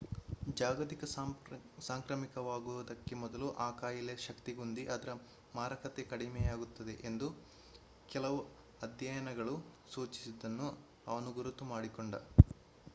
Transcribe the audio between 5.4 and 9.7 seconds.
ಮಾರಕತೆ ಕಡಿಮೆಯಾಗುತ್ತದೆ ಎಂದು ಕೆಲವು ಅಧ್ಯಯನಗಳು